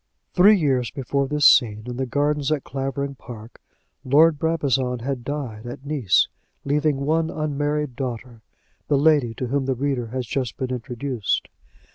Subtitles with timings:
[0.33, 3.61] Three years before this scene in the gardens at Clavering Park,
[4.03, 6.27] Lord Brabazon had died at Nice,
[6.65, 8.41] leaving one unmarried daughter,
[8.87, 11.49] the lady to whom the reader has just been introduced.